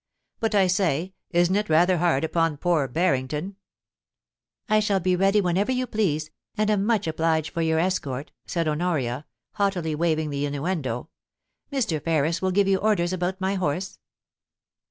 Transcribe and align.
* 0.21 0.39
But, 0.39 0.55
I 0.55 0.65
say, 0.65 1.13
isn't 1.29 1.55
it 1.55 1.69
rather 1.69 1.99
hard 1.99 2.23
upon 2.23 2.57
poor 2.57 2.87
Barrington 2.87 3.57
?'* 4.33 4.37
I 4.67 4.79
shall 4.79 4.99
be 4.99 5.15
ready 5.15 5.41
whenever 5.41 5.71
you 5.71 5.85
please, 5.85 6.31
and 6.57 6.71
am 6.71 6.87
much 6.87 7.05
obliged 7.05 7.51
for 7.53 7.61
your 7.61 7.77
escort,' 7.77 8.31
said 8.47 8.67
Honoria, 8.67 9.27
haughtily 9.51 9.93
waving 9.93 10.31
the 10.31 10.47
innuendo. 10.47 11.09
* 11.39 11.71
Mr. 11.71 12.01
Ferris, 12.03 12.41
will 12.41 12.57
you 12.57 12.63
give 12.65 12.81
orders 12.83 13.13
about 13.13 13.39
my 13.39 13.53
horse? 13.53 13.99